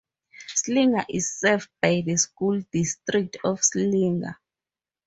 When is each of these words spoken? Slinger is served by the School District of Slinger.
Slinger 0.55 1.05
is 1.09 1.31
served 1.31 1.69
by 1.79 2.01
the 2.03 2.17
School 2.17 2.59
District 2.71 3.37
of 3.43 3.63
Slinger. 3.63 4.35